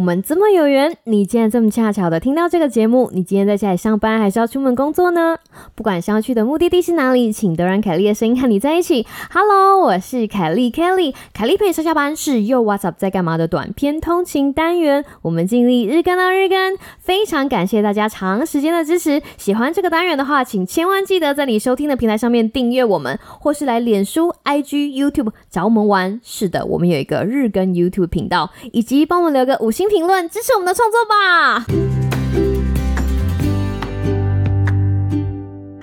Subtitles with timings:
[0.00, 3.10] 我们这么有缘，你竟然这么恰巧的听到这个节目。
[3.12, 5.36] 你今天在家里上班，还是要出门工作呢？
[5.74, 9.06] 不管是要去的目的地是哪里，请都让凯莉的声音和你在一起。
[9.30, 15.04] Hello，我是凯莉 Kelly，凯莉陪上下班是又 What's up 在干嘛的短篇通勤单元。
[15.20, 19.20] 我们尽力日更到日更，非常感谢大家长时间的支持。
[19.36, 26.18] 喜欢这个单元的话，请千万记得在你收听的平台上面订阅我们，或是来脸书、IG、YouTube 找我们玩。
[26.24, 31.66] 是的，我们有一个日更 YouTube 频道，以及帮我们留个五星评论，支持我们的创作吧。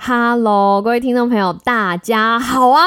[0.00, 2.86] Hello，各位听众朋友，大家好啊！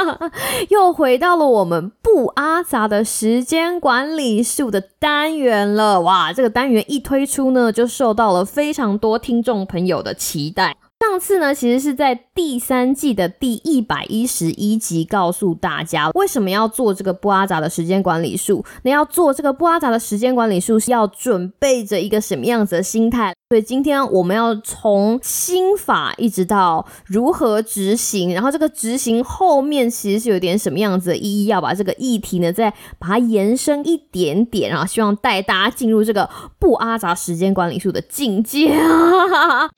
[0.70, 6.00] 又回到了我们不阿杂的时间管理术的单元了。
[6.00, 10.74] 哇，这个单元一推出呢，就受到了非常多听众朋友的期待。
[11.18, 18.64] 上次呢，其实是在第三季的第一百一十一集，告诉大家为什么要做这个不阿杂的时间管理术。
[18.84, 23.34] 那要做这个不阿杂的时间管理术，是要准备着一个什么样子的心态？
[23.48, 36.30] 所以今天我们要从心法一直到如何执行，然后这个执行后面其实是有点什么样子的意义，要把这个议题呢再把它延伸一点点，然后希望带大家进入这个
[36.60, 39.68] 不阿杂时间管理术的境界啊！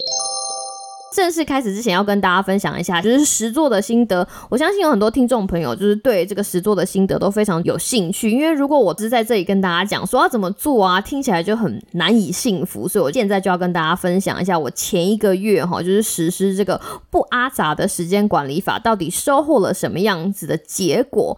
[1.15, 4.27] 正式开始之前，要跟大家分享一下，就是实做的心得。
[4.49, 8.31] 我相信有很多听众朋友，就是对这个实做的心得都非常有兴趣。
[8.31, 12.87] 因为如果我只是在这里跟大家讲说要怎么做啊，听起来就很难以信服。
[12.87, 16.81] 所以我现在就要跟大家分享一下，我前一个月哈，就是实施这个
[17.11, 21.37] 不阿杂的时间管理法，到底收获了什么样子的结果。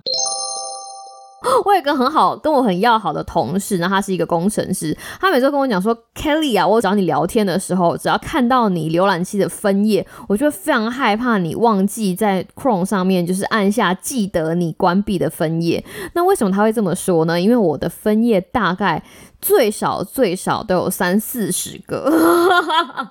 [1.64, 4.96] 我有一个很好、跟我很要好的同事，那他是一个工程师。
[5.20, 17.40] 他每次跟我讲说：“Kelly 啊，我找你聊天的时候，只要看到你浏览器的分页，我就会非常害怕你忘记在 Chrome 上面就是按下记得你关闭的分页。”那为什么他会这么说呢？
[17.40, 19.02] 因为我的分页大概
[19.40, 22.12] 最少最少都有三四十个。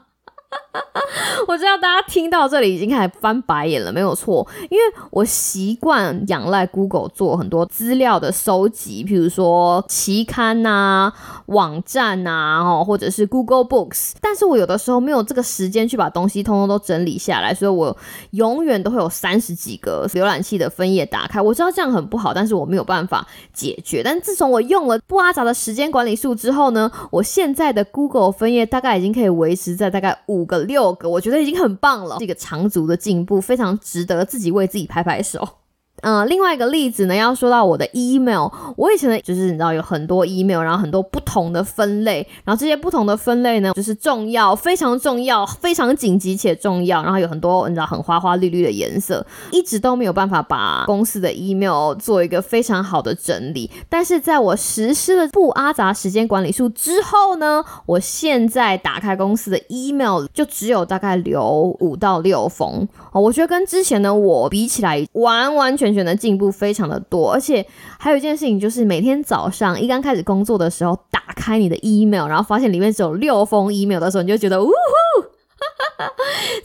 [1.48, 11.12] 我知道大家听到这里已经开始翻白眼了，没有错，因为我习惯仰赖 Google 做很多资料的收集，譬如说期刊呐、
[11.48, 17.96] 网站呐，哦，或者是 Google Books，但是我有的时候没有这个时间去把东西通通都整理下来，所以我
[18.32, 21.42] 永远都会有三十几个浏览器的分页打开。
[21.42, 24.02] 我知道这样很不好，但是我没有办法解决。
[24.04, 30.41] 但自从我用了不阿杂的时间管理术之后呢，我现在的 Google 分页大概已经可以维持在大概五。
[30.42, 35.61] 五个六个，我觉得已经很棒了，是一个长足的进步，非常值得自己为自己拍拍手。
[36.02, 53.70] 嗯，另外一个例子呢，要说到我的 email，我以前的就是你知道有很多 email，然后很多不同的分类，然后这些不同的分类呢，就是重要、非常重要、非常紧急且重要，然后有很多你知道很花花绿绿的颜色，一直都没有办法把公司的 email 做一个非常好的整理。
[53.88, 65.91] 但是在我实施了不阿杂时间管理术之后呢，我现在打开公司的 email 就只有大概留五到六封哦，我觉得跟之前的我比起来，完完全。
[65.94, 67.66] 选的进步非常的多，而且
[68.00, 75.26] 还有一件事情就是，每天早上一刚开始工作的时候，打开你的 email，然后发现里面只有六封 email 的时候，你就觉得呜呼，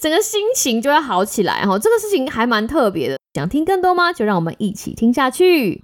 [0.00, 1.78] 整个心情就会好起来哈。
[1.78, 4.12] 这个事情还蛮特别的，想听更多吗？
[4.12, 5.82] 就让我们一起听下去。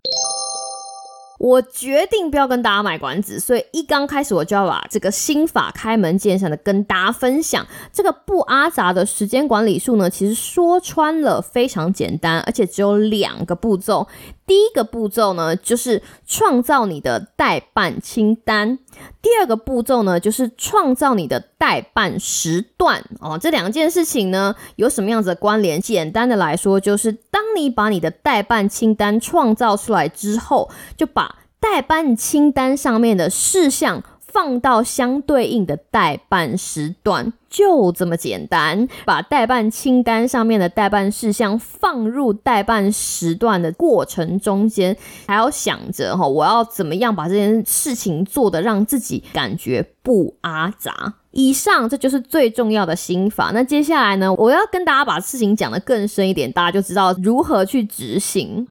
[1.43, 7.67] 我决定不要跟大家买关子，所以一刚开始我就要把这个心法开门见山的跟大家分享。
[7.93, 14.07] 这个不阿杂的时间管理术呢，其实说穿了非常简单，而且只有两个步骤。
[14.47, 18.77] 第一个步骤呢，就是创造你的代办清单；
[19.23, 23.05] 第二个步骤呢，就是创造你的代办时段。
[23.21, 25.81] 哦，这两件事情呢，有什么样子的关联？
[25.81, 38.89] 简单的来说，就是当你把你的代办清单创造出来之后，就把代办清单上面的事项放到相对应的代办时段，就这么简单。
[39.05, 44.97] 把代办清单上面的代办事项放入代办时段的过程中间，
[45.27, 51.15] 还要想着哈，我要怎么样把这件事情做的让自己感觉不阿杂。
[51.33, 53.53] 以上这就是最重要的心法。
[53.55, 58.67] 那接下来呢，我要跟大家把事情讲得更深一点，大家就知道如何去执行。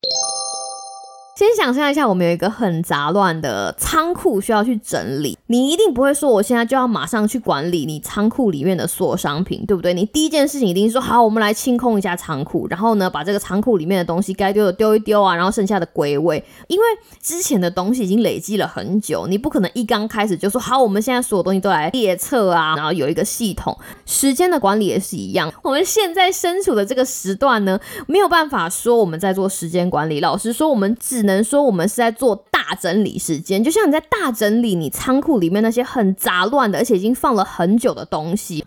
[1.33, 5.37] 先想象一下，我们有一个很杂乱的仓库需要去整理。
[5.47, 9.93] 你一定不会说，我现在就要马上去管理你仓库里面的所有商品，对不对？
[9.93, 16.43] 你第一件事情一定是说，好，我们来清空一下仓库，然后呢，把这个仓库里面的东西该丢的丢一丢啊，然后剩下的归位。
[16.67, 16.83] 因为
[17.21, 23.75] 之前的东西已经累积了很久，你不可能一刚开始就说，好，我们现在所有东西都来列册啊，然后有一个系统。
[24.05, 30.19] 时间的管理也是一样，我们现在身处的这个时段呢，没有办法说我们在做时间管理。
[30.19, 38.65] 老实说，我们只只能说我们是在做大整理时间，就像你在大整理你仓库里面那些很杂乱的，而且已经放了很久的东西。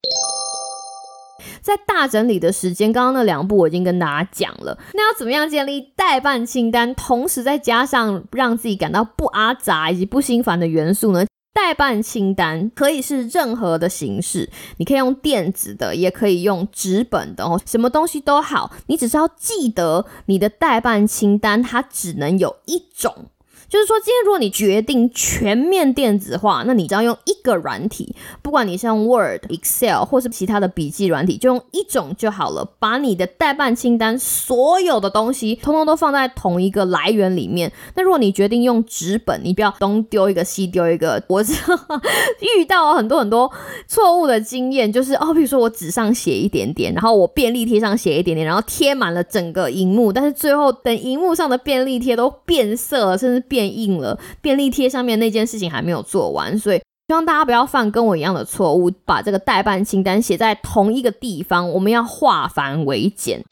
[1.60, 4.78] 在大整理的时间，刚刚那两步我已经跟大家讲了。
[4.92, 11.24] 那要怎么样建立代办清单，同时再加上让自己感到不阿杂以及不心烦的元素呢？
[11.54, 23.30] 代办清单可以是任何的形式，你可以用电子的，也可以用纸本的哦，什么东西都好，你只是要记得你的代办清单，它只能有一种。
[23.74, 32.64] 就是说，今天如果你决定全面电子化，那你只要用一个软体，不管你是用 Word、Excel 或是其他的笔记软体，就用一种就好了。
[32.78, 37.72] 把你的代办清单所有的东西，通通都放在同一个来源里面。
[37.96, 41.20] 那如果你决定用纸本，你不要东丢一个西丢一个。
[41.26, 43.50] 我遇到很多很多
[43.88, 53.63] 错误的经验，就是哦，比如说我纸上写一点点，然后我便利贴上写一点点，然后贴满了整个荧幕，但是最后等荧幕上的便利贴都变色了，甚至变。
[53.68, 56.78] 硬了便利贴上面那件事情还没有做完，所以
[57.08, 61.70] 希望大家不要犯跟我一样的错误，把这个代办清单写在同一个地方。
[61.70, 63.42] 我们要化繁为简。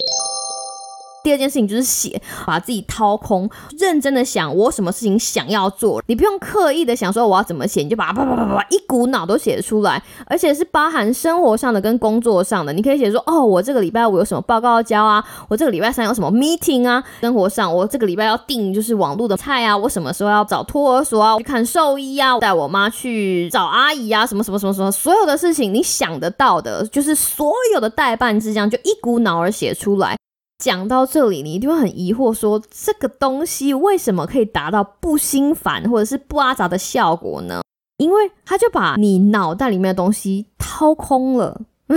[1.23, 3.49] 第二件事情就是写，把自己掏空，
[3.79, 6.03] 认真的想我什么事情想要做。
[6.07, 12.73] 你不用刻意的想说我要怎么写，你就把它啪啪啪啪一股脑都写出来，而且是包含生活上的跟工作上的。
[12.73, 15.25] 你可以写说，哦，我这个礼拜我有什么报告要交啊？
[15.49, 17.03] 我这个礼拜三有什么 meeting 啊？
[17.21, 19.77] 生活上，我这个礼拜要订就是网络的菜啊？
[19.77, 21.37] 我什么时候要找托儿所啊？
[21.39, 22.39] 去看兽医啊？
[22.39, 24.27] 带我妈去找阿姨啊？
[24.27, 24.91] 什么什么什么什么？
[24.91, 30.17] 所有的事情你想得到的，就是所有的代办事项，就一股脑儿写出来。
[30.63, 37.63] 讲到这里，你一定会很疑惑，说这个东西为什么可以达到不心烦或者是不阿杂的效果呢？
[37.97, 41.63] 因为它就把你脑袋里面的东西掏空了，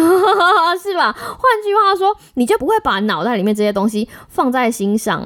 [0.81, 1.13] 是吧？
[1.13, 5.23] 换句话说，你就不会把脑袋里面这些东西放在心上，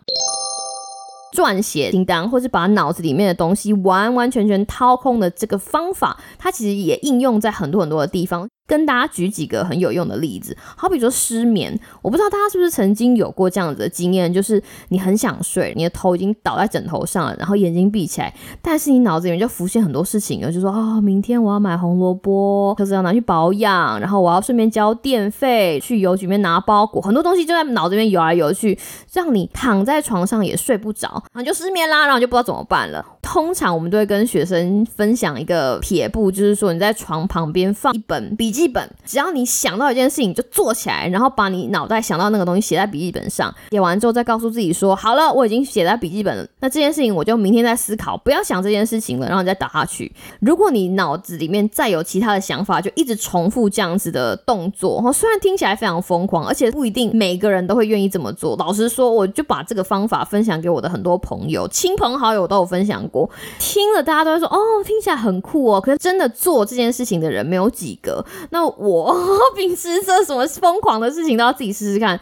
[1.33, 8.49] 撰写清单，或是把脑子里面的东西完完全全掏空的这个方法，它其实也应用在很多很多的地方。
[8.69, 18.31] 跟大家举几个很有用的例子，好比说失眠，我不知道大家是不是曾经有过这样子的经验，就是你很想睡，你的头已经倒在枕头上了，然后眼睛闭起来，
[18.61, 28.77] 但是你脑子里面就浮现很多事情，就说啊，明天我要买红萝卜，车子要拿去保养，然后我要顺便交电费，去邮局里面拿包裹，很多东西就在脑子里面游来游去，
[29.11, 33.03] 让你躺在床上也睡不着，然后就失眠啦，然后就不知道怎么办了。
[33.31, 46.47] 通常我们都会跟学生分享一个撇步，就是说你在床旁边放一本笔记本，只要你想到一件事情就坐起来，然后把你脑袋想到那个东西写在笔记本上，写完之后再告诉自己说好了，我已经写在笔记本了。
[46.59, 50.11] 那这件事情我就明天再思考，不要想这件事情了，然后你再打下去。
[50.39, 54.99] 如果你脑子里面再有其他的想法，就一直重复这样子的动作。
[55.03, 58.55] 哈，虽然听起来非常疯狂，而且不一定每个人都会愿意这么做。
[58.57, 63.18] 老实说，我就把这个方法分享给我的很多朋友、亲朋好友都有分享过。
[63.57, 65.81] 听了，大家都会说哦，听起来很酷哦。
[65.81, 68.23] 可是真的做这件事情的人没有几个。
[68.51, 69.15] 那我
[69.55, 72.19] 平时这什么疯狂的事情都要自己试试看。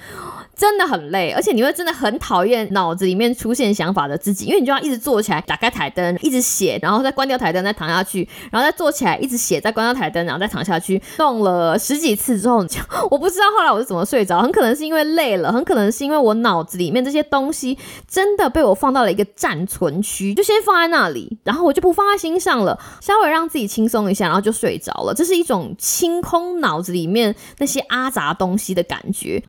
[0.57, 12.65] 真的很累，而且你会真的很讨厌脑子里面出现想法的自己，因为你就要一直坐起来，打开台灯，一直写，然后再关掉台灯，再躺下去，然后再坐起来，一直写，再关掉台灯，然后再躺下去，弄了十几次之后，
[13.11, 17.77] 我不知道后来我是怎么睡着，很可能是因为累了，很可能是因为我脑子里面这些东西
[18.09, 29.43] 真的被我放到了一个暂存区，就先放在那里，然后我就不放在心上了，稍微让自己轻松一下，然后就睡着了，这是一种清空脑子里面那些阿杂东西的感觉。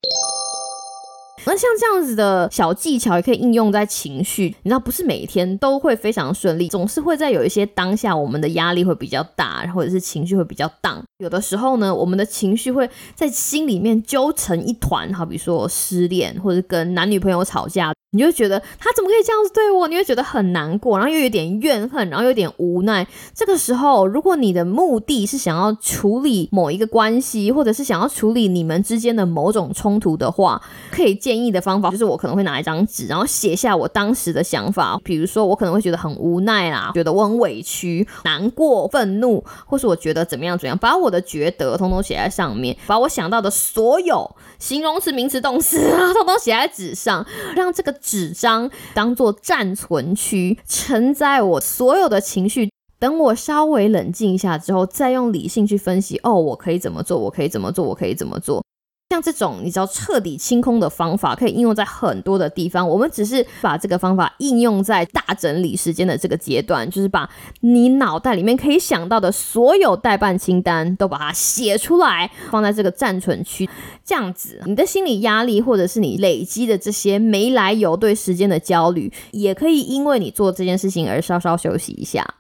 [1.47, 11.02] 那像这样子的小技巧也可以应用在情绪，你知道不是每天都会非常顺利，总是会在有一些当下我们的压力会比较大，或者是情绪会比较荡。
[11.18, 17.92] 有的时候呢，我们的情绪会在心里面揪成一团，好比说失恋或者跟男女朋友吵架。
[18.12, 19.87] 你就觉得他怎么可以这样子对我？
[19.87, 23.07] 你会觉得很难过，然后又有点怨恨，然后有点无奈。
[23.35, 30.59] 这个时候，如果你的目的是想要处理某一个关系，或者是想要处理你们之间的某种冲突的话，
[30.91, 34.99] 可以建议的方法就是，我可能会拿一张纸，然后写下我当时的想法。
[35.05, 47.98] 比如说，我可能会觉得很无奈啦，觉得我很委屈、难过、愤怒，或是我觉得怎么样怎么样，把我的觉得通通写在上面，把我想到的所有形容词、名词、动词啊，通通写在纸上，让这个。
[48.00, 52.71] 纸张当做暂存区，承载我所有的情绪。
[52.99, 56.19] 等我稍微冷静一下之后，再用理性去分析。
[56.25, 57.17] 哦，我可以怎么做？
[57.19, 57.85] 我可以怎么做？
[57.85, 58.64] 我可以怎么做？
[59.11, 62.87] 像这种你知道彻底清空的方法，可以应用在很多的地方。
[62.87, 67.27] 我们只是把这个方法应用在大整理时间的这个阶段，就是把
[67.61, 73.67] 你脑袋里面可以想到的所有代办清单都把它写出来，放在这个暂存区。
[74.05, 82.35] 这样子，你的心理压力或者是你累积的这些没来由对时间的焦虑，也可以因为你做这件事情而稍稍休息一下。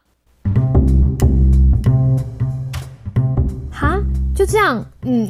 [3.72, 3.98] 哈，
[4.36, 5.26] 就这样，嗯。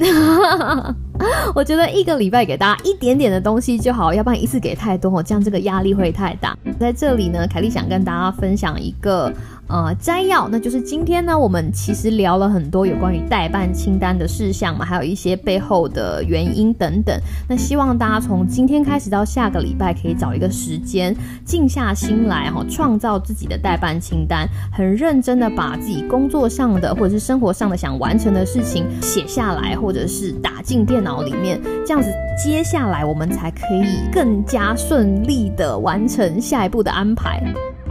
[1.55, 6.57] 我觉得一个礼拜给大家一点点的东西就好，要不然一次给太多，这样这个压力会太大。
[6.79, 9.33] 在这里呢，凯莉想跟大家分享一个。
[9.69, 17.15] 呃，摘要，那就是今天呢，我们其实聊了很多有关于代办清单的事项嘛，还有一些背后的原因等等。
[17.47, 32.11] 那希望大家从今天开始到下个礼拜，可以找一个时间，静下心来哈，创造自己的代办清单，很认真的把自己工作上的或者是生活上的想完成的事情写下来，或者是打进电脑里面，这样子
[32.43, 37.43] 接下来我们才可以更加顺利的完成下一步的安排。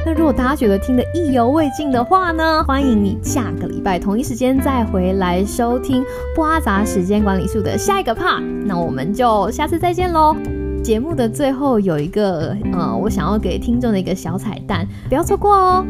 [0.07, 6.01] 那如果大家觉得听得意犹未尽的话呢，欢迎你下个礼拜同一时间再回来收听
[6.33, 8.41] 不阿杂时间管理术的下一个 part。
[8.65, 10.33] 那我们就下次再见喽！
[10.81, 15.85] 节目的最后有一个呃，我想要给听众的一个小彩蛋，不要错过哦。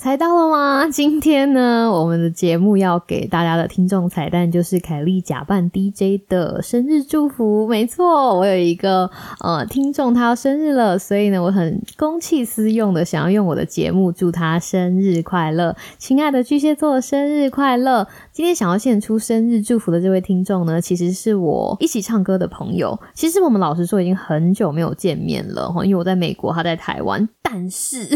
[0.00, 0.88] 猜到了吗？
[0.88, 7.66] 今天呢，我们的节目要给大家的听众彩蛋就是凯莉假扮 DJ 的生日祝福。
[7.66, 15.74] 没错，我有一个呃听众，他要生日了，所以呢，我很公器私用的想要用我的节目祝他生日快乐。
[15.98, 18.06] 亲爱的巨蟹座，生日快乐！
[18.30, 22.96] 今天想要献出生日祝福的这位听众呢，其实是我一起唱歌的朋友。
[23.14, 27.28] 其实我们老实说，已经很久没有见面了哈，因为我在美国，他在台湾。
[27.50, 28.06] 但是，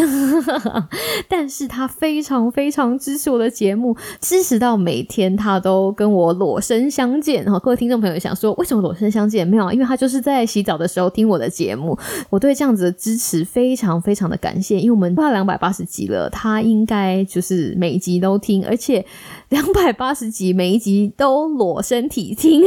[1.26, 7.42] 但是他他非常非常支持我的节目，支持到每天他都跟我裸身相见。
[7.42, 9.44] 然后各位听众朋友想说，为什么裸身相见？
[9.44, 11.98] 没有啊，因为他就是在洗澡的时候听我的节目。
[12.30, 19.04] 我对这样子的支持非常非常的感谢，因为我们快两百八十集了，他应该就是每一集都听，而且
[19.48, 22.62] 两百八十集每一集都裸身体听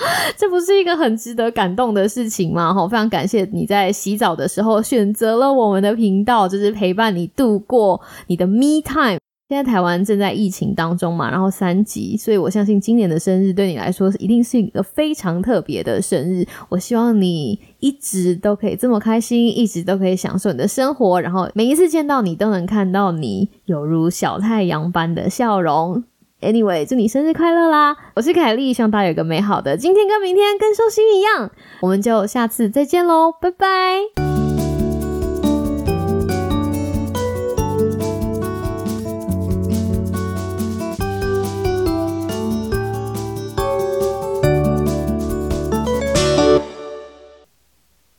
[0.36, 2.72] 这不是一个很值得感动的事情吗？
[2.72, 9.18] 哈，非常感谢你在洗澡的时候选择了我们的频道，就是陪伴你度过你的 me time。
[9.48, 16.46] 现在台湾正在疫情当中嘛，然后三级，所以我相信今年的生日对你来说一定是一个非常特别的生日。
[16.68, 26.04] 我希望你一直都可以这么开心，一直都可以享受你的生活，然后每一次见到你都能看到你有如小太阳般的笑容。
[26.40, 27.96] Anyway，祝你生日快乐啦！
[28.14, 31.50] 我是凯莉，希望大家有个美好的今天跟明天，跟寿星一样。
[31.80, 34.29] 我们就下次再见喽，拜拜。